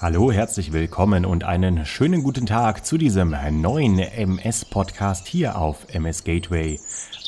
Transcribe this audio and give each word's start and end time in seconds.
Hallo, 0.00 0.32
herzlich 0.32 0.72
willkommen 0.72 1.24
und 1.24 1.44
einen 1.44 1.86
schönen 1.86 2.24
guten 2.24 2.46
Tag 2.46 2.84
zu 2.84 2.98
diesem 2.98 3.34
neuen 3.60 4.00
MS-Podcast 4.00 5.26
hier 5.28 5.56
auf 5.56 5.86
MS 5.94 6.24
Gateway. 6.24 6.80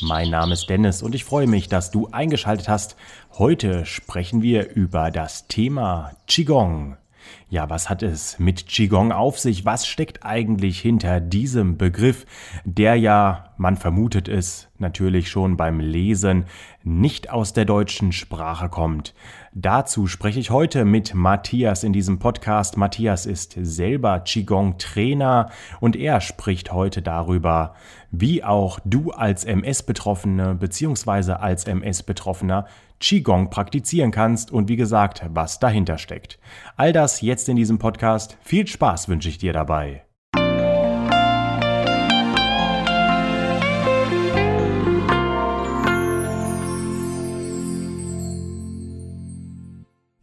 Mein 0.02 0.30
Name 0.30 0.54
ist 0.54 0.68
Dennis 0.68 1.00
und 1.00 1.14
ich 1.14 1.24
freue 1.24 1.46
mich, 1.46 1.68
dass 1.68 1.92
du 1.92 2.08
eingeschaltet 2.10 2.68
hast. 2.68 2.96
Heute 3.38 3.86
sprechen 3.86 4.42
wir 4.42 4.70
über 4.70 5.12
das 5.12 5.46
Thema 5.46 6.12
Qigong. 6.26 6.96
Ja, 7.48 7.70
was 7.70 7.88
hat 7.88 8.02
es 8.02 8.38
mit 8.38 8.66
Qigong 8.66 9.12
auf 9.12 9.38
sich? 9.38 9.64
Was 9.64 9.86
steckt 9.86 10.24
eigentlich 10.24 10.80
hinter 10.80 11.20
diesem 11.20 11.76
Begriff, 11.76 12.26
der 12.64 12.96
ja, 12.96 13.54
man 13.56 13.76
vermutet 13.76 14.28
es 14.28 14.68
natürlich 14.78 15.30
schon 15.30 15.56
beim 15.56 15.78
Lesen, 15.80 16.46
nicht 16.82 17.30
aus 17.30 17.52
der 17.52 17.64
deutschen 17.64 18.12
Sprache 18.12 18.68
kommt? 18.68 19.14
Dazu 19.52 20.06
spreche 20.06 20.40
ich 20.40 20.50
heute 20.50 20.84
mit 20.84 21.14
Matthias 21.14 21.82
in 21.82 21.92
diesem 21.92 22.18
Podcast. 22.18 22.76
Matthias 22.76 23.26
ist 23.26 23.56
selber 23.58 24.20
Qigong-Trainer 24.20 25.50
und 25.80 25.96
er 25.96 26.20
spricht 26.20 26.72
heute 26.72 27.00
darüber, 27.00 27.74
wie 28.10 28.44
auch 28.44 28.80
du 28.84 29.12
als 29.12 29.44
MS-Betroffene 29.44 30.56
bzw. 30.56 31.32
als 31.32 31.64
MS-Betroffener 31.64 32.66
Qigong 33.00 33.50
praktizieren 33.50 34.10
kannst 34.10 34.50
und 34.50 34.68
wie 34.68 34.76
gesagt, 34.76 35.24
was 35.28 35.58
dahinter 35.58 35.98
steckt. 35.98 36.38
All 36.76 36.92
das 36.92 37.20
jetzt 37.20 37.48
in 37.48 37.56
diesem 37.56 37.78
Podcast. 37.78 38.38
Viel 38.42 38.66
Spaß 38.66 39.08
wünsche 39.08 39.28
ich 39.28 39.38
dir 39.38 39.52
dabei. 39.52 40.06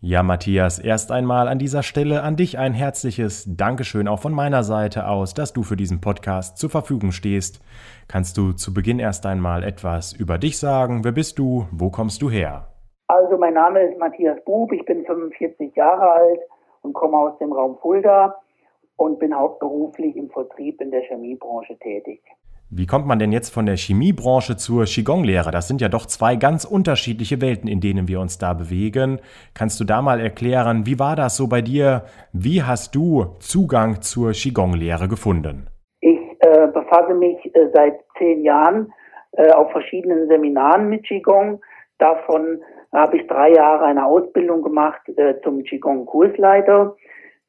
Ja, 0.05 0.21
Matthias, 0.21 0.79
erst 0.79 1.13
einmal 1.13 1.47
an 1.47 1.59
dieser 1.59 1.81
Stelle 1.81 2.23
an 2.23 2.35
dich 2.35 2.57
ein 2.59 2.73
herzliches 2.73 3.45
Dankeschön 3.47 4.09
auch 4.09 4.19
von 4.19 4.33
meiner 4.33 4.63
Seite 4.63 5.07
aus, 5.07 5.33
dass 5.33 5.53
du 5.53 5.63
für 5.63 5.77
diesen 5.77 6.01
Podcast 6.01 6.57
zur 6.57 6.69
Verfügung 6.69 7.13
stehst. 7.13 7.61
Kannst 8.09 8.35
du 8.37 8.51
zu 8.51 8.73
Beginn 8.73 8.99
erst 8.99 9.25
einmal 9.25 9.63
etwas 9.63 10.11
über 10.11 10.37
dich 10.37 10.59
sagen? 10.59 11.05
Wer 11.05 11.13
bist 11.13 11.39
du? 11.39 11.67
Wo 11.71 11.89
kommst 11.89 12.21
du 12.21 12.29
her? 12.29 12.67
Also, 13.07 13.37
mein 13.37 13.53
Name 13.53 13.79
ist 13.79 13.97
Matthias 13.97 14.43
Bub, 14.43 14.73
ich 14.73 14.83
bin 14.83 15.05
45 15.05 15.73
Jahre 15.73 16.11
alt 16.11 16.41
und 16.81 16.91
komme 16.91 17.17
aus 17.17 17.37
dem 17.37 17.53
Raum 17.53 17.77
Fulda 17.81 18.35
und 18.97 19.19
bin 19.19 19.33
hauptberuflich 19.33 20.17
im 20.17 20.29
Vertrieb 20.31 20.81
in 20.81 20.91
der 20.91 21.03
Chemiebranche 21.03 21.77
tätig. 21.79 22.21
Wie 22.75 22.87
kommt 22.87 23.05
man 23.05 23.19
denn 23.19 23.31
jetzt 23.31 23.53
von 23.53 23.67
der 23.67 23.75
Chemiebranche 23.75 24.57
zur 24.57 24.85
Qigong-Lehre? 24.85 25.51
Das 25.51 25.67
sind 25.67 25.79
ja 25.79 25.89
doch 25.89 26.07
zwei 26.07 26.35
ganz 26.35 26.65
unterschiedliche 26.65 27.39
Welten, 27.39 27.69
in 27.69 27.81
denen 27.81 28.07
wir 28.07 28.19
uns 28.19 28.39
da 28.39 28.53
bewegen. 28.53 29.19
Kannst 29.53 29.79
du 29.79 29.83
da 29.83 30.01
mal 30.01 30.19
erklären, 30.19 30.87
wie 30.87 30.97
war 30.97 31.15
das 31.15 31.37
so 31.37 31.47
bei 31.47 31.61
dir? 31.61 32.05
Wie 32.31 32.63
hast 32.63 32.95
du 32.95 33.35
Zugang 33.37 34.01
zur 34.01 34.31
Qigong-Lehre 34.31 35.07
gefunden? 35.07 35.67
Ich 35.99 36.17
äh, 36.39 36.65
befasse 36.73 37.13
mich 37.13 37.45
äh, 37.53 37.69
seit 37.75 37.99
zehn 38.17 38.41
Jahren 38.41 38.91
äh, 39.33 39.51
auf 39.51 39.71
verschiedenen 39.71 40.27
Seminaren 40.27 40.89
mit 40.89 41.05
Qigong. 41.05 41.61
Davon 41.99 42.59
habe 42.91 43.17
ich 43.17 43.27
drei 43.27 43.51
Jahre 43.51 43.85
eine 43.85 44.03
Ausbildung 44.03 44.63
gemacht 44.63 45.07
äh, 45.09 45.35
zum 45.43 45.61
Qigong-Kursleiter. 45.61 46.95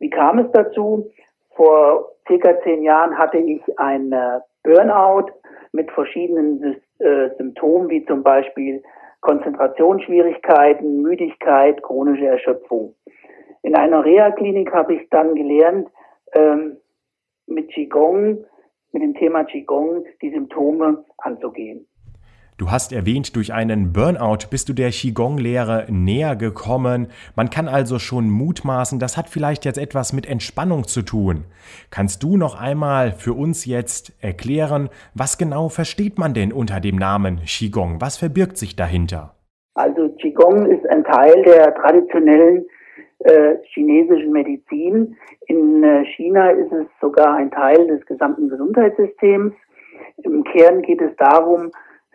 Wie 0.00 0.10
kam 0.10 0.38
es 0.40 0.52
dazu? 0.52 1.10
Vor 1.56 2.10
circa 2.28 2.60
zehn 2.62 2.82
Jahren 2.82 3.16
hatte 3.16 3.38
ich 3.38 3.62
ein 3.78 4.12
äh, 4.12 4.40
Burnout 4.64 5.30
mit 5.72 5.90
verschiedenen 5.92 6.80
äh, 6.98 7.30
Symptomen, 7.36 7.88
wie 7.90 8.04
zum 8.06 8.22
Beispiel 8.22 8.82
Konzentrationsschwierigkeiten, 9.20 11.02
Müdigkeit, 11.02 11.82
chronische 11.82 12.26
Erschöpfung. 12.26 12.94
In 13.62 13.74
einer 13.74 14.04
Reha-Klinik 14.04 14.72
habe 14.72 14.94
ich 14.94 15.08
dann 15.10 15.34
gelernt, 15.34 15.88
ähm, 16.34 16.76
mit 17.46 17.70
Qigong, 17.70 18.44
mit 18.92 19.02
dem 19.02 19.14
Thema 19.14 19.44
Qigong 19.44 20.04
die 20.20 20.30
Symptome 20.30 21.04
anzugehen. 21.18 21.86
Du 22.56 22.70
hast 22.70 22.92
erwähnt, 22.92 23.34
durch 23.34 23.52
einen 23.52 23.92
Burnout 23.92 24.46
bist 24.48 24.68
du 24.68 24.74
der 24.74 24.90
Qigong-Lehre 24.90 25.86
näher 25.90 26.36
gekommen. 26.36 27.08
Man 27.34 27.50
kann 27.50 27.66
also 27.66 27.98
schon 27.98 28.30
mutmaßen, 28.30 29.00
das 29.00 29.16
hat 29.16 29.28
vielleicht 29.28 29.64
jetzt 29.64 29.76
etwas 29.76 30.12
mit 30.12 30.24
Entspannung 30.24 30.84
zu 30.84 31.02
tun. 31.02 31.46
Kannst 31.90 32.22
du 32.22 32.36
noch 32.36 32.60
einmal 32.60 33.10
für 33.10 33.32
uns 33.32 33.66
jetzt 33.66 34.12
erklären, 34.22 34.88
was 35.14 35.36
genau 35.36 35.68
versteht 35.68 36.16
man 36.16 36.32
denn 36.32 36.52
unter 36.52 36.78
dem 36.78 36.94
Namen 36.94 37.40
Qigong? 37.44 38.00
Was 38.00 38.18
verbirgt 38.18 38.56
sich 38.56 38.76
dahinter? 38.76 39.34
Also 39.74 40.10
Qigong 40.20 40.66
ist 40.66 40.88
ein 40.90 41.02
Teil 41.02 41.42
der 41.42 41.74
traditionellen 41.74 42.64
äh, 43.18 43.56
chinesischen 43.72 44.30
Medizin. 44.30 45.16
In 45.48 45.82
äh, 45.82 46.04
China 46.04 46.50
ist 46.50 46.70
es 46.70 46.86
sogar 47.00 47.34
ein 47.34 47.50
Teil 47.50 47.84
des 47.88 48.06
gesamten 48.06 48.48
Gesundheitssystems. 48.48 49.54
Im 50.22 50.44
Kern 50.44 50.82
geht 50.82 51.00
es 51.00 51.16
darum, 51.16 51.72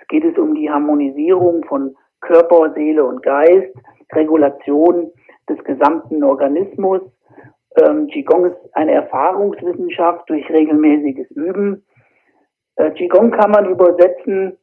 geht 0.09 0.25
es 0.25 0.37
um 0.37 0.55
die 0.55 0.69
Harmonisierung 0.69 1.63
von 1.65 1.95
Körper, 2.21 2.73
Seele 2.73 3.05
und 3.05 3.23
Geist, 3.23 3.73
Regulation 4.11 5.11
des 5.47 5.63
gesamten 5.63 6.23
Organismus. 6.23 7.01
Ähm, 7.81 8.07
Qigong 8.07 8.45
ist 8.45 8.57
eine 8.73 8.93
Erfahrungswissenschaft 8.93 10.29
durch 10.29 10.49
regelmäßiges 10.49 11.31
Üben. 11.31 11.85
Äh, 12.75 12.91
Qigong 12.91 13.31
kann 13.31 13.51
man 13.51 13.69
übersetzen, 13.69 14.57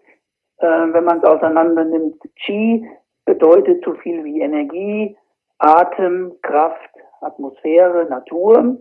äh, 0.59 0.67
wenn 0.67 1.05
man 1.05 1.19
es 1.19 1.25
auseinander 1.25 1.85
nimmt. 1.85 2.21
Qi 2.45 2.87
bedeutet 3.25 3.85
so 3.85 3.95
viel 3.95 4.25
wie 4.25 4.41
Energie, 4.41 5.17
Atem, 5.59 6.33
Kraft, 6.43 6.91
Atmosphäre, 7.21 8.06
Natur. 8.09 8.79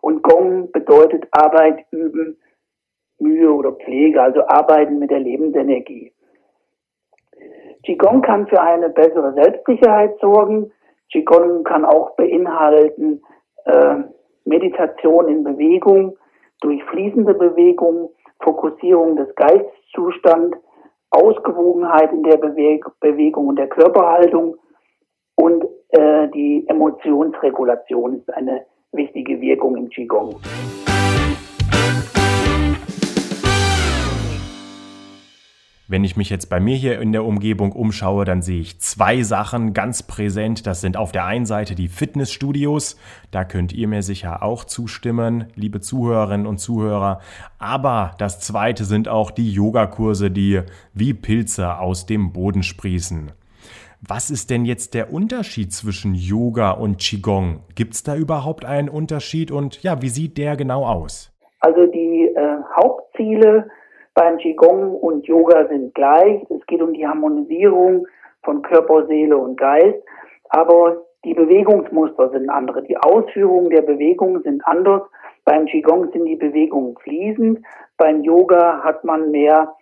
Und 0.00 0.22
Gong 0.22 0.70
bedeutet 0.70 1.26
Arbeit, 1.30 1.86
Üben, 1.90 2.36
Mühe 3.24 3.52
oder 3.52 3.72
Pflege, 3.72 4.22
also 4.22 4.46
Arbeiten 4.46 4.98
mit 4.98 5.10
der 5.10 5.20
Lebensenergie. 5.20 6.12
Qigong 7.84 8.22
kann 8.22 8.46
für 8.46 8.60
eine 8.60 8.90
bessere 8.90 9.32
Selbstsicherheit 9.34 10.18
sorgen. 10.20 10.70
Qigong 11.10 11.64
kann 11.64 11.84
auch 11.84 12.16
beinhalten 12.16 13.22
äh, 13.64 13.96
Meditation 14.44 15.28
in 15.28 15.44
Bewegung, 15.44 16.16
durch 16.60 16.82
fließende 16.84 17.34
Bewegung, 17.34 18.10
Fokussierung 18.42 19.16
des 19.16 19.34
Geistzustands, 19.34 20.56
Ausgewogenheit 21.10 22.12
in 22.12 22.22
der 22.24 22.36
Beweg 22.36 22.84
Bewegung 23.00 23.48
und 23.48 23.56
der 23.56 23.68
Körperhaltung 23.68 24.56
und 25.36 25.64
äh, 25.90 26.28
die 26.28 26.66
Emotionsregulation 26.68 28.18
ist 28.18 28.32
eine 28.34 28.66
wichtige 28.92 29.40
Wirkung 29.40 29.76
im 29.76 29.88
Qigong. 29.88 30.36
Wenn 35.94 36.02
ich 36.02 36.16
mich 36.16 36.28
jetzt 36.28 36.50
bei 36.50 36.58
mir 36.58 36.74
hier 36.74 37.00
in 37.00 37.12
der 37.12 37.24
Umgebung 37.24 37.70
umschaue, 37.70 38.24
dann 38.24 38.42
sehe 38.42 38.58
ich 38.58 38.80
zwei 38.80 39.22
Sachen 39.22 39.74
ganz 39.74 40.02
präsent. 40.02 40.66
Das 40.66 40.80
sind 40.80 40.96
auf 40.96 41.12
der 41.12 41.24
einen 41.24 41.46
Seite 41.46 41.76
die 41.76 41.86
Fitnessstudios. 41.86 42.98
Da 43.30 43.44
könnt 43.44 43.72
ihr 43.72 43.86
mir 43.86 44.02
sicher 44.02 44.42
auch 44.42 44.64
zustimmen, 44.64 45.52
liebe 45.54 45.78
Zuhörerinnen 45.78 46.48
und 46.48 46.58
Zuhörer. 46.58 47.20
Aber 47.60 48.16
das 48.18 48.40
zweite 48.40 48.82
sind 48.82 49.06
auch 49.06 49.30
die 49.30 49.52
Yogakurse, 49.52 50.32
die 50.32 50.62
wie 50.94 51.14
Pilze 51.14 51.78
aus 51.78 52.06
dem 52.06 52.32
Boden 52.32 52.64
sprießen. 52.64 53.30
Was 54.00 54.30
ist 54.30 54.50
denn 54.50 54.64
jetzt 54.64 54.94
der 54.94 55.12
Unterschied 55.12 55.72
zwischen 55.72 56.16
Yoga 56.16 56.72
und 56.72 56.98
Qigong? 56.98 57.60
Gibt 57.76 57.94
es 57.94 58.02
da 58.02 58.16
überhaupt 58.16 58.64
einen 58.64 58.88
Unterschied 58.88 59.52
und 59.52 59.80
ja, 59.84 60.02
wie 60.02 60.08
sieht 60.08 60.38
der 60.38 60.56
genau 60.56 60.86
aus? 60.86 61.30
Also 61.60 61.86
die 61.86 62.32
äh, 62.34 62.56
Hauptziele 62.76 63.70
beim 64.14 64.38
Qigong 64.38 64.94
und 64.94 65.26
Yoga 65.26 65.66
sind 65.68 65.94
gleich. 65.94 66.44
Es 66.48 66.64
geht 66.66 66.80
um 66.80 66.92
die 66.92 67.06
Harmonisierung 67.06 68.06
von 68.42 68.62
Körper, 68.62 69.06
Seele 69.06 69.36
und 69.36 69.56
Geist. 69.56 69.98
Aber 70.50 71.02
die 71.24 71.34
Bewegungsmuster 71.34 72.30
sind 72.30 72.48
andere. 72.48 72.82
Die 72.82 72.96
Ausführungen 72.96 73.70
der 73.70 73.82
Bewegungen 73.82 74.42
sind 74.42 74.64
anders. 74.66 75.02
Beim 75.44 75.66
Qigong 75.66 76.12
sind 76.12 76.26
die 76.26 76.36
Bewegungen 76.36 76.96
fließend. 76.98 77.60
Beim 77.96 78.22
Yoga 78.22 78.82
hat 78.84 79.04
man 79.04 79.30
mehr 79.30 79.74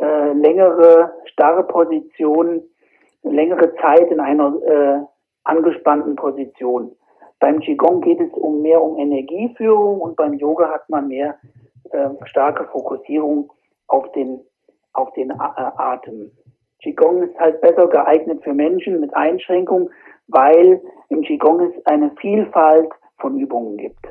äh, 0.00 0.32
längere, 0.32 1.12
starre 1.24 1.64
Positionen, 1.64 2.62
längere 3.22 3.74
Zeit 3.76 4.10
in 4.10 4.20
einer 4.20 4.54
äh, 4.64 5.00
angespannten 5.44 6.16
Position. 6.16 6.92
Beim 7.40 7.60
Qigong 7.60 8.02
geht 8.02 8.20
es 8.20 8.32
um 8.34 8.62
mehr 8.62 8.82
um 8.82 8.98
Energieführung 8.98 10.00
und 10.00 10.16
beim 10.16 10.34
Yoga 10.34 10.70
hat 10.70 10.88
man 10.88 11.08
mehr 11.08 11.36
äh, 11.92 12.10
starke 12.26 12.64
Fokussierung 12.72 13.52
auf 13.86 14.10
den, 14.12 14.40
auf 14.92 15.12
den 15.14 15.30
äh, 15.30 15.34
Atem. 15.36 16.30
Qigong 16.82 17.24
ist 17.24 17.38
halt 17.38 17.60
besser 17.60 17.88
geeignet 17.88 18.42
für 18.44 18.54
Menschen 18.54 19.00
mit 19.00 19.14
Einschränkungen, 19.16 19.90
weil 20.28 20.80
im 21.08 21.22
Qigong 21.22 21.60
es 21.60 21.86
eine 21.86 22.10
Vielfalt 22.20 22.90
von 23.18 23.38
Übungen 23.38 23.76
gibt. 23.76 24.06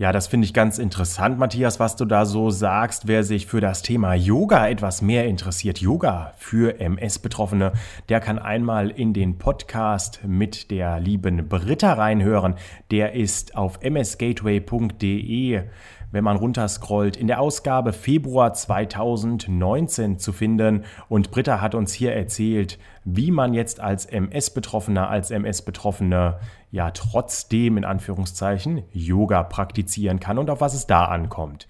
Ja, 0.00 0.12
das 0.12 0.28
finde 0.28 0.46
ich 0.46 0.54
ganz 0.54 0.78
interessant, 0.78 1.38
Matthias, 1.38 1.78
was 1.78 1.94
du 1.94 2.06
da 2.06 2.24
so 2.24 2.48
sagst. 2.48 3.06
Wer 3.06 3.22
sich 3.22 3.46
für 3.46 3.60
das 3.60 3.82
Thema 3.82 4.14
Yoga 4.14 4.66
etwas 4.66 5.02
mehr 5.02 5.26
interessiert, 5.26 5.76
Yoga 5.76 6.32
für 6.38 6.80
MS-Betroffene, 6.80 7.74
der 8.08 8.20
kann 8.20 8.38
einmal 8.38 8.88
in 8.88 9.12
den 9.12 9.36
Podcast 9.36 10.20
mit 10.26 10.70
der 10.70 11.00
lieben 11.00 11.50
Britta 11.50 11.92
reinhören. 11.92 12.54
Der 12.90 13.12
ist 13.12 13.54
auf 13.58 13.78
msgateway.de 13.82 15.64
wenn 16.12 16.24
man 16.24 16.36
runterscrollt, 16.36 17.16
in 17.16 17.26
der 17.26 17.40
Ausgabe 17.40 17.92
Februar 17.92 18.52
2019 18.52 20.18
zu 20.18 20.32
finden. 20.32 20.84
Und 21.08 21.30
Britta 21.30 21.60
hat 21.60 21.74
uns 21.74 21.92
hier 21.92 22.14
erzählt, 22.14 22.78
wie 23.04 23.30
man 23.30 23.54
jetzt 23.54 23.80
als 23.80 24.06
MS-Betroffener, 24.06 25.08
als 25.08 25.30
MS-Betroffene 25.30 26.38
ja 26.70 26.90
trotzdem 26.90 27.76
in 27.76 27.84
Anführungszeichen 27.84 28.82
Yoga 28.92 29.42
praktizieren 29.42 30.20
kann 30.20 30.38
und 30.38 30.50
auf 30.50 30.60
was 30.60 30.74
es 30.74 30.86
da 30.86 31.06
ankommt. 31.06 31.66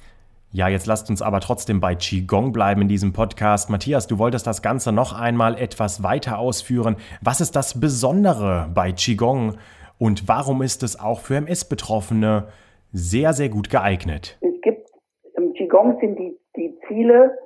Ja, 0.52 0.66
jetzt 0.66 0.86
lasst 0.86 1.08
uns 1.10 1.22
aber 1.22 1.38
trotzdem 1.38 1.78
bei 1.78 1.94
Qigong 1.94 2.50
bleiben 2.50 2.82
in 2.82 2.88
diesem 2.88 3.12
Podcast. 3.12 3.70
Matthias, 3.70 4.08
du 4.08 4.18
wolltest 4.18 4.48
das 4.48 4.62
Ganze 4.62 4.90
noch 4.90 5.12
einmal 5.12 5.56
etwas 5.56 6.02
weiter 6.02 6.38
ausführen. 6.38 6.96
Was 7.20 7.40
ist 7.40 7.54
das 7.54 7.78
Besondere 7.78 8.68
bei 8.74 8.90
Qigong 8.90 9.58
und 9.98 10.26
warum 10.26 10.62
ist 10.62 10.82
es 10.82 10.98
auch 10.98 11.20
für 11.20 11.36
MS-Betroffene 11.36 12.48
sehr, 12.92 13.32
sehr 13.32 13.48
gut 13.48 13.70
geeignet. 13.70 14.38
Es 14.40 14.60
gibt, 14.62 14.90
im 15.36 15.52
Qigong 15.54 15.98
sind 16.00 16.18
die, 16.18 16.38
die 16.56 16.78
Ziele 16.86 17.36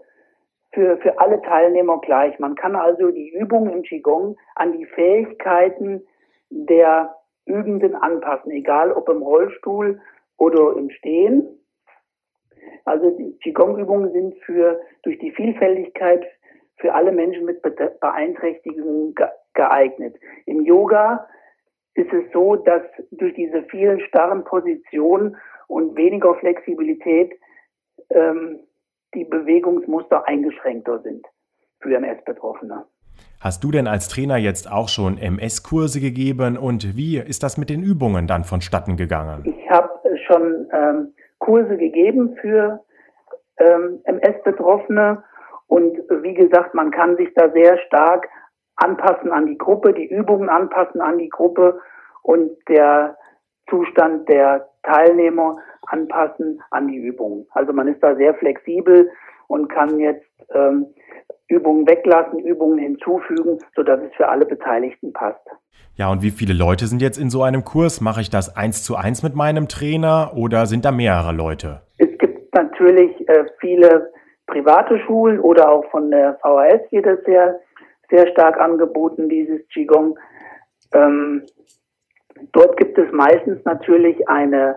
für, 0.73 0.99
für 0.99 1.19
alle 1.19 1.41
Teilnehmer 1.43 2.01
gleich. 2.01 2.39
Man 2.39 2.55
kann 2.55 2.77
also 2.77 3.11
die 3.11 3.31
Übungen 3.31 3.73
im 3.73 3.83
Qigong 3.83 4.37
an 4.57 4.73
die 4.73 4.87
Fähigkeiten 4.87 6.03
der 6.51 7.15
Übenden 7.47 7.95
anpassen, 7.95 8.51
egal 8.51 8.93
ob 8.93 9.09
im 9.09 9.23
Rollstuhl 9.23 10.01
oder 10.37 10.77
im 10.77 10.91
Stehen. 10.91 11.47
Also 12.85 13.11
die 13.11 13.37
Qigong-Übungen 13.43 14.13
sind 14.13 14.35
für, 14.45 14.81
durch 15.03 15.19
die 15.19 15.33
Vielfältigkeit 15.33 16.25
für 16.77 16.95
alle 16.95 17.13
Menschen 17.13 17.45
mit 17.45 17.63
Beeinträchtigungen 17.63 19.15
geeignet. 19.55 20.17
Im 20.47 20.65
Yoga 20.65 21.27
ist 21.95 22.13
es 22.13 22.33
so, 22.33 22.57
dass 22.57 22.83
durch 23.13 23.35
diese 23.35 23.63
vielen 23.65 24.01
starren 24.01 24.45
Positionen 24.45 25.37
und 25.69 25.97
weniger 25.97 26.35
Flexibilität 26.37 27.33
ähm, 28.11 28.61
die 29.15 29.25
Bewegungsmuster 29.25 30.27
eingeschränkter 30.27 31.01
sind 31.01 31.25
für 31.81 31.95
MS-Betroffene. 31.95 32.85
Hast 33.41 33.63
du 33.63 33.71
denn 33.71 33.87
als 33.87 34.09
Trainer 34.09 34.37
jetzt 34.37 34.71
auch 34.71 34.89
schon 34.89 35.19
MS-Kurse 35.19 36.01
gegeben 36.01 36.57
und 36.57 36.97
wie 36.97 37.19
ist 37.19 37.43
das 37.43 37.59
mit 37.59 37.71
den 37.71 37.83
Übungen 37.83 38.27
dann 38.27 38.43
vonstatten 38.45 38.97
gegangen? 38.97 39.45
Ich 39.45 39.71
habe 39.71 39.91
schon 40.27 40.67
ähm, 40.73 41.13
Kurse 41.39 41.77
gegeben 41.77 42.37
für 42.41 42.81
ähm, 43.59 44.01
MS-Betroffene 44.05 45.23
und 45.69 45.97
wie 46.23 46.35
gesagt, 46.35 46.75
man 46.75 46.91
kann 46.91 47.17
sich 47.17 47.29
da 47.35 47.51
sehr 47.51 47.79
stark 47.87 48.29
anpassen 48.77 49.33
an 49.33 49.47
die 49.47 49.59
Gruppe, 49.59 49.93
die 49.93 50.07
Übungen 50.07 50.49
anpassen 50.49 51.01
an 51.01 51.19
die 51.19 51.29
Gruppe 51.29 51.81
und 52.23 52.51
der 52.69 53.17
Zustand 53.69 54.29
der 54.29 54.69
Teilnehmer 54.83 55.57
anpassen 55.87 56.63
an 56.71 56.89
die 56.89 56.97
Übungen. 56.97 57.47
Also 57.51 57.73
man 57.73 57.89
ist 57.89 58.03
da 58.03 58.15
sehr 58.17 58.35
flexibel 58.35 59.11
und 59.49 59.69
kann 59.69 59.99
jetzt 59.99 60.27
ähm, 60.53 60.87
Übungen 61.49 61.87
weglassen, 61.87 62.39
Übungen 62.39 62.79
hinzufügen, 62.79 63.59
sodass 63.77 64.01
es 64.01 64.15
für 64.17 64.29
alle 64.29 64.47
Beteiligten 64.47 65.13
passt. 65.13 65.47
Ja, 65.97 66.11
und 66.11 66.23
wie 66.23 66.31
viele 66.31 66.55
Leute 66.55 66.87
sind 66.87 67.03
jetzt 67.03 67.19
in 67.19 67.31
so 67.31 67.43
einem 67.43 67.65
Kurs? 67.65 68.01
Mache 68.01 68.21
ich 68.21 68.31
das 68.31 68.57
eins 68.57 68.83
zu 68.83 68.97
eins 68.97 69.23
mit 69.23 69.35
meinem 69.35 69.69
Trainer 69.69 70.33
oder 70.37 70.67
sind 70.67 70.85
da 70.85 70.91
mehrere 70.91 71.33
Leute? 71.33 71.83
Es 71.99 72.19
gibt 72.19 72.55
natürlich 72.55 73.29
äh, 73.29 73.45
viele 73.61 74.11
private 74.47 74.99
Schulen 75.01 75.39
oder 75.39 75.71
auch 75.71 75.85
von 75.91 76.11
der 76.11 76.39
VHS 76.43 76.91
wird 76.91 77.07
das 77.07 77.19
sehr 77.25 77.61
sehr 78.11 78.29
stark 78.29 78.59
angeboten, 78.59 79.29
dieses 79.29 79.67
Qigong. 79.69 80.19
Ähm, 80.93 81.43
dort 82.53 82.77
gibt 82.77 82.99
es 82.99 83.11
meistens 83.13 83.65
natürlich 83.65 84.29
eine 84.29 84.77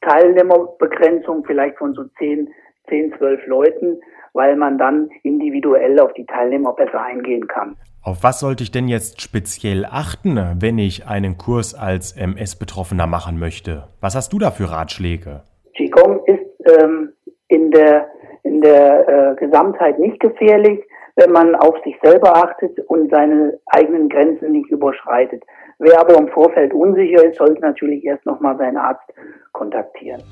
Teilnehmerbegrenzung, 0.00 1.44
vielleicht 1.44 1.78
von 1.78 1.94
so 1.94 2.04
10, 2.18 2.48
10, 2.88 3.14
12 3.18 3.46
Leuten, 3.46 4.00
weil 4.32 4.56
man 4.56 4.78
dann 4.78 5.08
individuell 5.22 5.98
auf 6.00 6.12
die 6.14 6.26
Teilnehmer 6.26 6.72
besser 6.74 7.00
eingehen 7.02 7.46
kann. 7.46 7.76
Auf 8.02 8.22
was 8.22 8.40
sollte 8.40 8.62
ich 8.62 8.70
denn 8.70 8.86
jetzt 8.86 9.22
speziell 9.22 9.86
achten, 9.86 10.38
wenn 10.60 10.78
ich 10.78 11.06
einen 11.06 11.38
Kurs 11.38 11.74
als 11.74 12.12
MS-Betroffener 12.12 13.06
machen 13.06 13.38
möchte? 13.38 13.84
Was 14.02 14.14
hast 14.14 14.32
du 14.34 14.38
da 14.38 14.50
für 14.50 14.70
Ratschläge? 14.70 15.42
Qigong 15.74 16.22
ist 16.26 16.68
ähm, 16.68 17.14
in 17.48 17.70
der, 17.70 18.08
in 18.42 18.60
der 18.60 19.08
äh, 19.08 19.34
Gesamtheit 19.36 19.98
nicht 19.98 20.20
gefährlich 20.20 20.80
wenn 21.16 21.30
man 21.30 21.54
auf 21.54 21.76
sich 21.84 21.96
selber 22.02 22.34
achtet 22.36 22.78
und 22.88 23.10
seine 23.10 23.58
eigenen 23.66 24.08
Grenzen 24.08 24.52
nicht 24.52 24.70
überschreitet. 24.70 25.44
Wer 25.78 26.00
aber 26.00 26.16
im 26.16 26.28
Vorfeld 26.28 26.72
unsicher 26.72 27.24
ist, 27.24 27.38
sollte 27.38 27.60
natürlich 27.60 28.04
erst 28.04 28.26
nochmal 28.26 28.56
seinen 28.56 28.76
Arzt 28.76 29.04
kontaktieren. 29.52 30.22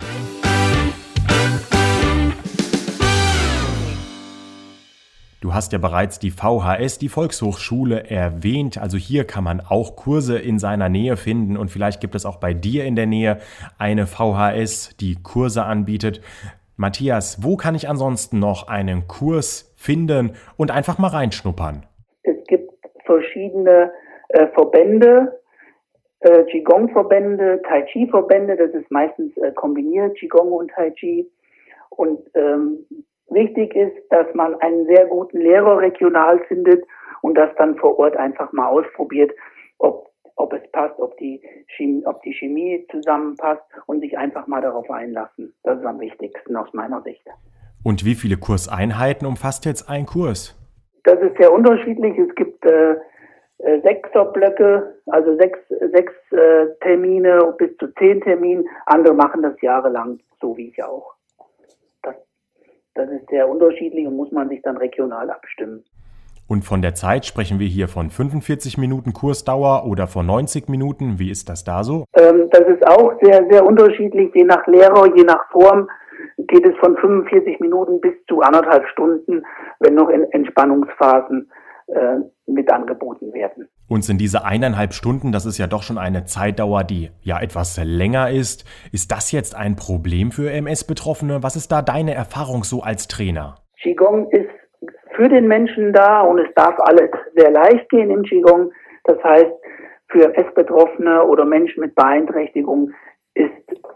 Du 5.41 5.53
hast 5.55 5.73
ja 5.73 5.79
bereits 5.79 6.21
die 6.21 6.31
VHS, 6.31 6.99
die 6.99 7.09
Volkshochschule, 7.09 8.09
erwähnt. 8.09 8.79
Also 8.79 8.97
hier 8.97 9.25
kann 9.25 9.43
man 9.43 9.61
auch 9.61 9.97
Kurse 9.97 10.39
in 10.39 10.61
seiner 10.61 10.89
Nähe 10.89 11.17
finden 11.17 11.57
und 11.57 11.69
vielleicht 11.69 12.01
gibt 12.01 12.15
es 12.15 12.25
auch 12.25 12.37
bei 12.37 12.55
dir 12.55 12.85
in 12.85 12.95
der 12.95 13.07
Nähe 13.07 13.39
eine 13.77 14.07
VHS, 14.07 14.97
die 14.99 15.17
Kurse 15.21 15.65
anbietet. 15.65 16.21
Matthias, 16.77 17.43
wo 17.43 17.57
kann 17.57 17.75
ich 17.75 17.89
ansonsten 17.89 18.39
noch 18.39 18.69
einen 18.69 19.07
Kurs 19.07 19.75
finden 19.77 20.37
und 20.57 20.71
einfach 20.71 20.99
mal 20.99 21.09
reinschnuppern? 21.09 21.87
Es 22.23 22.37
gibt 22.47 22.71
verschiedene 23.05 23.93
äh, 24.29 24.47
Verbände, 24.49 25.41
äh, 26.21 26.45
Qigong-Verbände, 26.45 27.61
Tai 27.67 27.83
Chi-Verbände, 27.83 28.57
das 28.57 28.71
ist 28.71 28.91
meistens 28.91 29.37
äh, 29.39 29.53
kombiniert, 29.53 30.17
Qigong 30.17 30.53
und 30.53 30.71
Tai 30.71 30.91
Chi. 30.93 31.31
Und 31.91 32.21
ähm, 32.35 32.87
wichtig 33.29 33.75
ist, 33.75 33.97
dass 34.11 34.27
man 34.35 34.55
einen 34.61 34.87
sehr 34.87 35.07
guten 35.07 35.41
Lehrer 35.41 35.79
regional 35.79 36.39
findet 36.49 36.85
und 37.21 37.35
das 37.37 37.51
dann 37.57 37.77
vor 37.77 37.99
Ort 37.99 38.17
einfach 38.17 38.53
mal 38.53 38.69
ausprobiert, 38.69 39.33
ob 39.79 40.12
ob 40.43 40.53
es 40.53 40.71
passt, 40.73 40.99
ob 40.99 41.17
die, 41.19 41.41
Chemie, 41.77 42.05
ob 42.05 42.21
die 42.23 42.35
Chemie 42.35 42.85
zusammenpasst 42.91 43.63
und 43.87 44.01
sich 44.01 44.19
einfach 44.19 44.47
mal 44.49 44.61
darauf 44.61 44.91
einlassen. 44.91 45.55
Das 45.63 45.79
ist 45.79 45.87
am 45.87 46.01
wichtigsten 46.01 46.57
aus 46.57 46.73
meiner 46.73 47.01
Sicht. 47.03 47.25
Und 47.85 48.05
wie 48.05 48.15
viele 48.15 48.37
Kurseinheiten 48.37 49.27
umfasst 49.27 49.65
jetzt 49.65 49.89
ein 49.89 50.05
Kurs? 50.05 50.59
Das 51.05 51.21
ist 51.21 51.37
sehr 51.37 51.53
unterschiedlich. 51.53 52.19
Es 52.19 52.35
gibt 52.35 52.65
äh, 52.65 52.93
äh 53.59 53.81
Sechserblöcke, 53.83 54.95
also 55.07 55.37
sechs, 55.37 55.59
sechs 55.69 56.13
äh, 56.33 56.67
Termine 56.81 57.55
bis 57.59 57.77
zu 57.79 57.89
zehn 57.95 58.21
Termine. 58.21 58.65
Andere 58.87 59.15
machen 59.15 59.43
das 59.43 59.61
jahrelang, 59.61 60.21
so 60.41 60.57
wie 60.57 60.69
ich 60.69 60.83
auch. 60.83 61.15
Das, 62.03 62.17
das 62.95 63.11
ist 63.11 63.29
sehr 63.31 63.49
unterschiedlich 63.49 64.07
und 64.07 64.17
muss 64.17 64.33
man 64.33 64.49
sich 64.49 64.63
dann 64.63 64.77
regional 64.77 65.31
abstimmen. 65.31 65.85
Und 66.53 66.67
von 66.67 66.83
der 66.83 66.95
Zeit 66.95 67.25
sprechen 67.25 67.61
wir 67.61 67.67
hier 67.67 67.89
von 67.89 68.11
45 68.11 68.77
Minuten 68.77 69.15
Kursdauer 69.15 69.87
oder 69.87 70.07
von 70.07 70.27
90 70.27 70.69
Minuten. 70.69 71.19
Wie 71.19 71.31
ist 71.31 71.49
das 71.49 71.65
da 71.65 71.83
so? 71.83 72.05
Ähm, 72.15 72.51
das 72.51 72.65
ist 72.69 72.87
auch 72.87 73.15
sehr, 73.23 73.47
sehr 73.51 73.65
unterschiedlich. 73.65 74.35
Je 74.35 74.45
nach 74.45 74.67
Lehrer, 74.67 75.07
je 75.17 75.25
nach 75.25 75.51
Form 75.51 75.89
geht 76.37 76.67
es 76.67 76.77
von 76.79 76.95
45 76.99 77.59
Minuten 77.61 78.03
bis 78.03 78.13
zu 78.29 78.43
anderthalb 78.43 78.87
Stunden, 78.89 79.47
wenn 79.81 79.95
noch 79.95 80.11
in 80.11 80.25
Entspannungsphasen 80.31 81.51
äh, 81.87 82.17
mit 82.47 82.71
angeboten 82.71 83.33
werden. 83.33 83.71
Und 83.89 84.05
sind 84.05 84.21
diese 84.21 84.45
eineinhalb 84.45 84.93
Stunden, 84.93 85.33
das 85.33 85.47
ist 85.47 85.57
ja 85.57 85.67
doch 85.67 85.83
schon 85.83 85.97
eine 85.97 86.27
Zeitdauer, 86.27 86.85
die 86.85 87.09
ja 87.23 87.41
etwas 87.41 87.81
länger 87.83 88.31
ist. 88.31 88.67
Ist 88.93 89.11
das 89.11 89.33
jetzt 89.33 89.57
ein 89.57 89.75
Problem 89.75 90.31
für 90.31 90.51
MS-Betroffene? 90.51 91.43
Was 91.43 91.57
ist 91.57 91.73
da 91.73 91.81
deine 91.81 92.13
Erfahrung 92.13 92.63
so 92.63 92.83
als 92.83 93.09
Trainer? 93.09 93.55
Qigong 93.83 94.29
ist 94.33 94.62
für 95.15 95.29
den 95.29 95.47
Menschen 95.47 95.93
da 95.93 96.23
und 96.23 96.39
es 96.39 96.53
darf 96.55 96.79
alles 96.79 97.11
sehr 97.35 97.51
leicht 97.51 97.89
gehen 97.91 98.11
im 98.11 98.23
Qigong. 98.23 98.73
Das 99.05 99.23
heißt, 99.23 99.53
für 100.09 100.37
Essbetroffene 100.37 101.25
oder 101.25 101.45
Menschen 101.45 101.81
mit 101.81 101.95
Beeinträchtigung 101.95 102.91
ist 103.35 103.51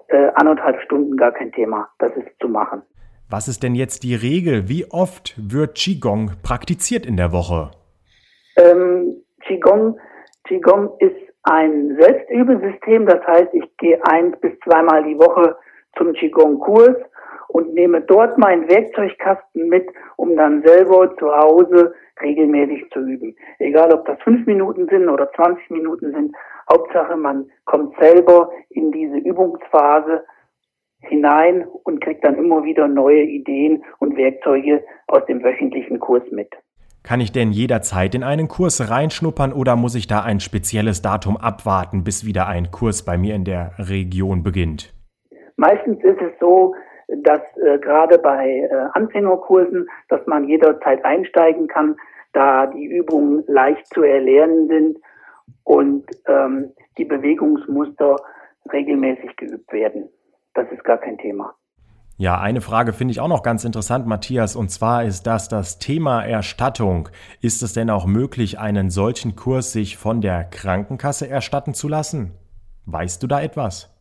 äh, 0.09 0.31
anderthalb 0.35 0.81
Stunden 0.83 1.17
gar 1.17 1.33
kein 1.33 1.53
Thema. 1.53 1.89
Das 1.99 2.13
ist 2.17 2.29
zu 2.41 2.49
machen. 2.49 2.83
Was 3.29 3.49
ist 3.49 3.63
denn 3.63 3.75
jetzt 3.75 4.05
die 4.05 4.15
Regel? 4.15 4.69
Wie 4.69 4.87
oft 4.91 5.35
wird 5.37 5.75
Qigong 5.75 6.33
praktiziert 6.43 7.05
in 7.05 7.17
der 7.17 7.33
Woche? 7.33 7.73
Ähm, 8.57 9.23
Qigong, 9.41 9.99
Qigong 10.45 10.91
ist 11.01 11.17
ein 11.43 11.97
Selbstübesystem. 12.01 13.07
Das 13.07 13.27
heißt, 13.27 13.53
ich 13.53 13.77
gehe 13.79 13.99
eins 14.07 14.39
bis 14.41 14.53
zweimal 14.65 15.05
die 15.05 15.19
Woche 15.19 15.57
zum 15.97 16.13
Qigong-Kurs 16.13 16.97
und 17.49 17.75
nehme 17.75 18.01
dort 18.01 18.39
meinen 18.39 18.69
Werkzeugkasten 18.69 19.69
mit, 19.69 19.89
um 20.17 20.37
dann 20.37 20.63
selber 20.63 21.15
zu 21.17 21.31
Hause 21.31 21.95
regelmäßig 22.23 22.91
zu 22.93 23.01
üben. 23.01 23.37
Egal, 23.59 23.93
ob 23.93 24.07
das 24.07 24.19
fünf 24.23 24.47
Minuten 24.47 24.89
sind 24.89 25.09
oder 25.09 25.31
20 25.33 25.71
Minuten 25.71 26.13
sind. 26.13 26.35
Hauptsache, 26.71 27.17
man 27.17 27.51
kommt 27.65 27.95
selber 27.99 28.51
in 28.71 28.91
diese 28.91 29.19
Übungsphase 29.19 30.25
hinein 31.01 31.67
und 31.85 32.03
kriege 32.03 32.21
dann 32.23 32.37
immer 32.37 32.65
wieder 32.65 32.89
neue 32.89 33.23
Ideen 33.23 33.85
und 33.99 34.17
Werkzeuge 34.17 34.83
aus 35.07 35.25
dem 35.27 35.43
wöchentlichen 35.43 36.01
Kurs 36.01 36.25
mit. 36.31 36.53
Kann 37.03 37.21
ich 37.21 37.31
denn 37.31 37.53
jederzeit 37.53 38.17
in 38.17 38.25
einen 38.25 38.49
Kurs 38.49 38.91
reinschnuppern 38.91 39.53
oder 39.53 39.77
muss 39.77 39.95
ich 39.95 40.09
da 40.09 40.25
ein 40.25 40.41
spezielles 40.41 41.03
Datum 41.03 41.37
abwarten, 41.37 42.03
bis 42.03 42.27
wieder 42.27 42.49
ein 42.49 42.73
Kurs 42.73 43.05
bei 43.05 43.17
mir 43.17 43.37
in 43.37 43.45
der 43.45 43.73
Region 43.79 44.43
beginnt? 44.43 44.93
Meistens 45.57 46.03
ist 46.03 46.21
es 46.21 46.33
so, 46.41 46.75
dass 47.09 47.41
äh, 47.57 47.79
gerade 47.79 48.19
bei 48.19 48.69
äh, 48.71 48.89
Anfängerkursen, 48.93 49.89
dass 50.09 50.27
man 50.27 50.49
jederzeit 50.49 51.05
einsteigen 51.05 51.69
kann, 51.69 51.97
da 52.33 52.67
die 52.67 52.85
Übungen 52.85 53.45
leicht 53.47 53.87
zu 53.89 54.03
erlernen 54.03 54.69
sind 54.69 54.99
und 55.65 56.05
ähm, 56.27 56.73
die 56.99 57.05
Bewegungsmuster 57.05 58.17
regelmäßig 58.73 59.37
geübt 59.37 59.73
werden. 59.73 60.09
Das 60.55 60.71
ist 60.73 60.85
gar 60.85 60.99
kein 60.99 61.19
Thema. 61.19 61.55
Ja, 62.19 62.41
eine 62.41 62.63
Frage 62.63 62.95
finde 62.95 63.13
ich 63.13 63.21
auch 63.21 63.29
noch 63.29 63.43
ganz 63.43 63.65
interessant, 63.65 64.07
Matthias, 64.07 64.57
und 64.57 64.71
zwar 64.71 65.05
ist 65.05 65.27
das 65.27 65.51
das 65.51 65.79
Thema 65.79 66.25
Erstattung. 66.25 67.11
Ist 67.43 67.63
es 67.63 67.75
denn 67.75 67.91
auch 67.91 68.07
möglich, 68.07 68.59
einen 68.59 68.89
solchen 68.89 69.37
Kurs 69.37 69.73
sich 69.73 69.99
von 69.99 70.23
der 70.23 70.45
Krankenkasse 70.45 71.29
erstatten 71.29 71.75
zu 71.75 71.89
lassen? 71.89 72.33
Weißt 72.87 73.23
du 73.23 73.27
da 73.27 73.43
etwas? 73.43 73.96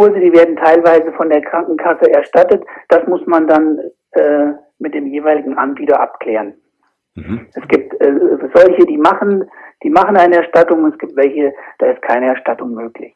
Kurse, 0.00 0.18
die 0.18 0.32
werden 0.32 0.56
teilweise 0.56 1.12
von 1.12 1.28
der 1.28 1.42
Krankenkasse 1.42 2.10
erstattet. 2.10 2.64
Das 2.88 3.06
muss 3.06 3.20
man 3.26 3.46
dann 3.46 3.78
äh, 4.12 4.52
mit 4.78 4.94
dem 4.94 5.06
jeweiligen 5.06 5.58
Anbieter 5.58 6.00
abklären. 6.00 6.54
Mhm. 7.16 7.46
Es 7.52 7.68
gibt 7.68 8.00
äh, 8.00 8.10
solche, 8.54 8.86
die 8.86 8.96
machen, 8.96 9.44
die 9.82 9.90
machen 9.90 10.16
eine 10.16 10.36
Erstattung, 10.36 10.86
es 10.86 10.98
gibt 10.98 11.16
welche, 11.16 11.52
da 11.80 11.90
ist 11.90 12.00
keine 12.00 12.28
Erstattung 12.28 12.72
möglich. 12.72 13.14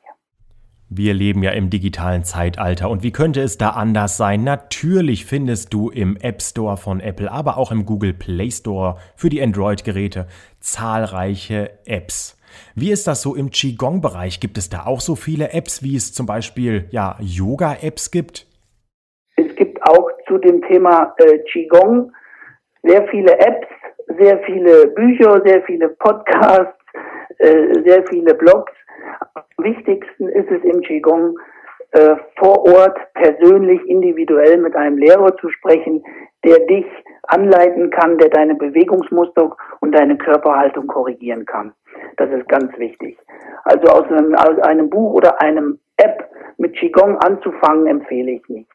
Wir 0.90 1.14
leben 1.14 1.42
ja 1.42 1.52
im 1.52 1.70
digitalen 1.70 2.22
Zeitalter 2.22 2.90
und 2.90 3.02
wie 3.02 3.12
könnte 3.12 3.40
es 3.40 3.56
da 3.56 3.70
anders 3.70 4.18
sein? 4.18 4.44
Natürlich 4.44 5.24
findest 5.24 5.72
du 5.72 5.88
im 5.88 6.18
App 6.20 6.42
Store 6.42 6.76
von 6.76 7.00
Apple, 7.00 7.32
aber 7.32 7.56
auch 7.56 7.72
im 7.72 7.86
Google 7.86 8.12
Play 8.12 8.50
Store 8.50 8.98
für 9.16 9.30
die 9.30 9.42
Android-Geräte 9.42 10.26
zahlreiche 10.60 11.70
Apps. 11.86 12.38
Wie 12.74 12.90
ist 12.90 13.06
das 13.06 13.22
so 13.22 13.34
im 13.34 13.50
Qigong-Bereich? 13.50 14.40
Gibt 14.40 14.58
es 14.58 14.68
da 14.68 14.86
auch 14.86 15.00
so 15.00 15.14
viele 15.14 15.52
Apps, 15.52 15.82
wie 15.82 15.96
es 15.96 16.12
zum 16.12 16.26
Beispiel 16.26 16.86
ja, 16.90 17.16
Yoga-Apps 17.20 18.10
gibt? 18.10 18.46
Es 19.36 19.54
gibt 19.56 19.82
auch 19.82 20.10
zu 20.28 20.38
dem 20.38 20.62
Thema 20.62 21.14
äh, 21.18 21.38
Qigong 21.50 22.12
sehr 22.82 23.06
viele 23.08 23.38
Apps, 23.38 23.68
sehr 24.18 24.38
viele 24.44 24.88
Bücher, 24.88 25.42
sehr 25.44 25.62
viele 25.62 25.88
Podcasts, 25.88 26.78
äh, 27.38 27.82
sehr 27.84 28.04
viele 28.08 28.34
Blogs 28.34 28.72
am 29.34 29.64
wichtigsten 29.64 30.28
ist 30.28 30.50
es 30.50 30.62
im 30.64 30.80
Qigong, 30.82 31.36
äh, 31.92 32.16
vor 32.36 32.64
Ort 32.66 32.98
persönlich, 33.14 33.80
individuell 33.86 34.58
mit 34.58 34.74
einem 34.74 34.98
Lehrer 34.98 35.36
zu 35.36 35.48
sprechen, 35.50 36.04
der 36.44 36.58
dich 36.66 36.86
anleiten 37.24 37.90
kann, 37.90 38.18
der 38.18 38.28
deine 38.28 38.54
Bewegungsmuster 38.54 39.56
und 39.80 39.92
deine 39.92 40.16
Körperhaltung 40.18 40.86
korrigieren 40.86 41.46
kann. 41.46 41.72
Das 42.16 42.30
ist 42.30 42.48
ganz 42.48 42.76
wichtig. 42.78 43.18
Also 43.64 43.88
aus 43.88 44.06
einem, 44.08 44.34
aus 44.34 44.58
einem 44.60 44.90
Buch 44.90 45.14
oder 45.14 45.40
einem 45.40 45.78
App 45.96 46.30
mit 46.58 46.76
Qigong 46.76 47.18
anzufangen, 47.18 47.86
empfehle 47.86 48.32
ich 48.32 48.48
nicht. 48.48 48.68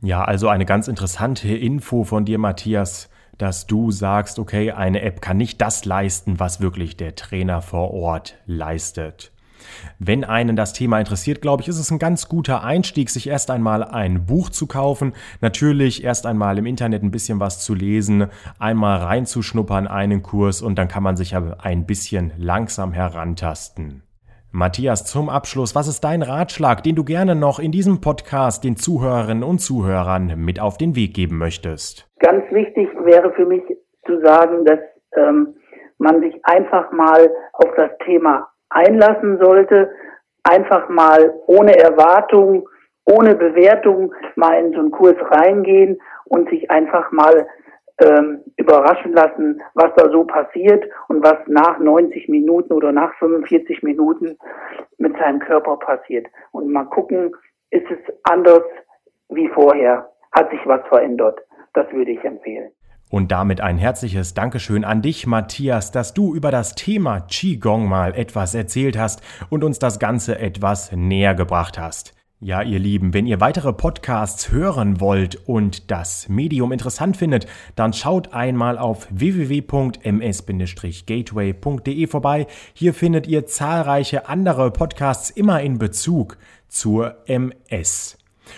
Ja, 0.00 0.24
also 0.24 0.48
eine 0.48 0.64
ganz 0.64 0.88
interessante 0.88 1.48
Info 1.48 2.04
von 2.04 2.24
dir, 2.24 2.38
Matthias, 2.38 3.08
dass 3.38 3.66
du 3.66 3.90
sagst, 3.90 4.38
okay, 4.38 4.72
eine 4.72 5.02
App 5.02 5.20
kann 5.20 5.36
nicht 5.36 5.60
das 5.60 5.84
leisten, 5.84 6.40
was 6.40 6.60
wirklich 6.60 6.96
der 6.96 7.14
Trainer 7.14 7.62
vor 7.62 7.92
Ort 7.92 8.38
leistet. 8.46 9.32
Wenn 9.98 10.24
einen 10.24 10.56
das 10.56 10.72
Thema 10.72 10.98
interessiert, 10.98 11.42
glaube 11.42 11.62
ich, 11.62 11.68
ist 11.68 11.78
es 11.78 11.90
ein 11.90 11.98
ganz 11.98 12.28
guter 12.28 12.64
Einstieg, 12.64 13.10
sich 13.10 13.28
erst 13.28 13.50
einmal 13.50 13.84
ein 13.84 14.26
Buch 14.26 14.50
zu 14.50 14.66
kaufen. 14.66 15.12
Natürlich 15.40 16.04
erst 16.04 16.26
einmal 16.26 16.58
im 16.58 16.66
Internet 16.66 17.02
ein 17.02 17.10
bisschen 17.10 17.40
was 17.40 17.60
zu 17.60 17.74
lesen, 17.74 18.28
einmal 18.58 18.98
reinzuschnuppern, 18.98 19.86
einen 19.86 20.22
Kurs 20.22 20.62
und 20.62 20.76
dann 20.78 20.88
kann 20.88 21.02
man 21.02 21.16
sich 21.16 21.32
ja 21.32 21.56
ein 21.58 21.86
bisschen 21.86 22.32
langsam 22.36 22.92
herantasten. 22.92 24.02
Matthias, 24.54 25.06
zum 25.06 25.30
Abschluss, 25.30 25.74
was 25.74 25.88
ist 25.88 26.04
dein 26.04 26.20
Ratschlag, 26.20 26.82
den 26.82 26.94
du 26.94 27.04
gerne 27.04 27.34
noch 27.34 27.58
in 27.58 27.72
diesem 27.72 28.02
Podcast 28.02 28.64
den 28.64 28.76
Zuhörerinnen 28.76 29.42
und 29.42 29.60
Zuhörern 29.60 30.34
mit 30.36 30.60
auf 30.60 30.76
den 30.76 30.94
Weg 30.94 31.14
geben 31.14 31.38
möchtest? 31.38 32.06
Ganz 32.18 32.44
wichtig 32.50 32.90
wäre 33.02 33.32
für 33.32 33.46
mich 33.46 33.62
zu 34.04 34.20
sagen, 34.20 34.66
dass 34.66 34.78
ähm, 35.16 35.54
man 35.96 36.20
sich 36.20 36.34
einfach 36.44 36.92
mal 36.92 37.30
auf 37.54 37.70
das 37.78 37.90
Thema 38.04 38.51
einlassen 38.74 39.38
sollte, 39.38 39.90
einfach 40.42 40.88
mal 40.88 41.34
ohne 41.46 41.76
Erwartung, 41.76 42.68
ohne 43.04 43.34
Bewertung 43.34 44.14
mal 44.36 44.54
in 44.64 44.72
so 44.72 44.80
einen 44.80 44.90
Kurs 44.90 45.16
reingehen 45.30 46.00
und 46.24 46.48
sich 46.50 46.70
einfach 46.70 47.10
mal 47.12 47.46
ähm, 47.98 48.42
überraschen 48.56 49.12
lassen, 49.12 49.62
was 49.74 49.90
da 49.96 50.10
so 50.10 50.24
passiert 50.24 50.84
und 51.08 51.22
was 51.22 51.38
nach 51.46 51.78
90 51.78 52.28
Minuten 52.28 52.72
oder 52.72 52.92
nach 52.92 53.14
45 53.18 53.82
Minuten 53.82 54.36
mit 54.98 55.16
seinem 55.18 55.40
Körper 55.40 55.76
passiert. 55.76 56.26
Und 56.52 56.70
mal 56.70 56.84
gucken, 56.84 57.34
ist 57.70 57.90
es 57.90 57.98
anders 58.24 58.62
wie 59.28 59.48
vorher? 59.48 60.10
Hat 60.32 60.50
sich 60.50 60.60
was 60.64 60.80
verändert? 60.88 61.40
Das 61.74 61.90
würde 61.92 62.12
ich 62.12 62.24
empfehlen. 62.24 62.72
Und 63.12 63.30
damit 63.30 63.60
ein 63.60 63.76
herzliches 63.76 64.32
Dankeschön 64.32 64.84
an 64.84 65.02
dich, 65.02 65.26
Matthias, 65.26 65.90
dass 65.90 66.14
du 66.14 66.34
über 66.34 66.50
das 66.50 66.74
Thema 66.74 67.20
Qigong 67.20 67.86
mal 67.86 68.14
etwas 68.14 68.54
erzählt 68.54 68.96
hast 68.96 69.20
und 69.50 69.64
uns 69.64 69.78
das 69.78 69.98
Ganze 69.98 70.38
etwas 70.38 70.92
näher 70.92 71.34
gebracht 71.34 71.78
hast. 71.78 72.14
Ja, 72.40 72.62
ihr 72.62 72.78
Lieben, 72.78 73.12
wenn 73.12 73.26
ihr 73.26 73.38
weitere 73.38 73.74
Podcasts 73.74 74.50
hören 74.50 74.98
wollt 74.98 75.46
und 75.46 75.90
das 75.90 76.30
Medium 76.30 76.72
interessant 76.72 77.18
findet, 77.18 77.46
dann 77.76 77.92
schaut 77.92 78.32
einmal 78.32 78.78
auf 78.78 79.06
www.ms-gateway.de 79.10 82.06
vorbei. 82.06 82.46
Hier 82.72 82.94
findet 82.94 83.26
ihr 83.26 83.44
zahlreiche 83.44 84.26
andere 84.26 84.70
Podcasts 84.70 85.28
immer 85.28 85.60
in 85.60 85.76
Bezug 85.76 86.38
zur 86.66 87.16
MS. 87.26 88.16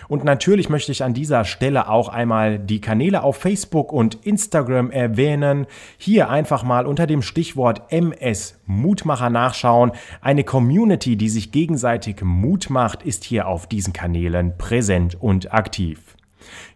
Und 0.09 0.25
natürlich 0.25 0.69
möchte 0.69 0.93
ich 0.93 1.03
an 1.03 1.15
dieser 1.15 1.45
Stelle 1.45 1.89
auch 1.89 2.09
einmal 2.09 2.59
die 2.59 2.81
Kanäle 2.81 3.23
auf 3.23 3.37
Facebook 3.37 3.93
und 3.93 4.15
Instagram 4.27 4.91
erwähnen. 4.91 5.67
Hier 5.99 6.31
einfach 6.31 6.63
mal 6.63 6.87
unter 6.87 7.07
dem 7.07 7.23
Stichwort 7.23 7.83
MS 7.91 8.61
Mutmacher 8.67 9.31
nachschauen. 9.31 9.93
Eine 10.21 10.45
Community, 10.45 11.17
die 11.17 11.29
sich 11.29 11.53
gegenseitig 11.53 12.23
Mut 12.23 12.71
macht, 12.71 13.03
ist 13.03 13.25
hier 13.25 13.49
auf 13.49 13.67
diesen 13.67 13.93
Kanälen 13.93 14.57
präsent 14.57 15.21
und 15.21 15.53
aktiv. 15.53 16.15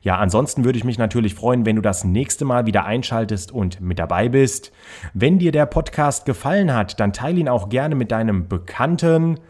Ja, 0.00 0.16
ansonsten 0.16 0.64
würde 0.64 0.78
ich 0.78 0.84
mich 0.84 0.98
natürlich 0.98 1.34
freuen, 1.34 1.66
wenn 1.66 1.76
du 1.76 1.82
das 1.82 2.04
nächste 2.04 2.44
Mal 2.44 2.66
wieder 2.66 2.84
einschaltest 2.84 3.52
und 3.52 3.80
mit 3.80 3.98
dabei 3.98 4.28
bist. 4.28 4.72
Wenn 5.12 5.38
dir 5.38 5.52
der 5.52 5.66
Podcast 5.66 6.24
gefallen 6.24 6.72
hat, 6.72 7.00
dann 7.00 7.12
teile 7.12 7.40
ihn 7.40 7.48
auch 7.48 7.68
gerne 7.68 7.94
mit 7.94 8.10
deinem 8.10 8.48
Bekannten. 8.48 9.40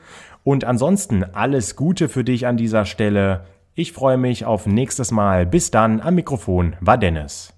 Und 0.44 0.64
ansonsten 0.64 1.24
alles 1.24 1.76
Gute 1.76 2.08
für 2.08 2.24
dich 2.24 2.46
an 2.46 2.56
dieser 2.56 2.84
Stelle. 2.84 3.44
Ich 3.74 3.92
freue 3.92 4.16
mich 4.16 4.44
auf 4.44 4.66
nächstes 4.66 5.10
Mal. 5.10 5.46
Bis 5.46 5.70
dann, 5.70 6.00
am 6.00 6.14
Mikrofon 6.14 6.76
war 6.80 6.98
Dennis. 6.98 7.54